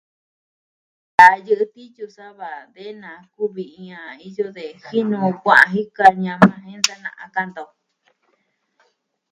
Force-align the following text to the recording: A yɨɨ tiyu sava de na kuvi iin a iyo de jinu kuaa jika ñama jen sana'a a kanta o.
A 1.25 1.27
yɨɨ 1.45 1.65
tiyu 1.73 2.05
sava 2.17 2.49
de 2.73 2.85
na 3.01 3.11
kuvi 3.33 3.63
iin 3.79 3.95
a 4.05 4.05
iyo 4.27 4.45
de 4.55 4.65
jinu 4.89 5.17
kuaa 5.41 5.65
jika 5.73 6.05
ñama 6.23 6.51
jen 6.65 6.81
sana'a 6.87 7.19
a 7.23 7.25
kanta 7.35 7.59
o. 7.67 7.69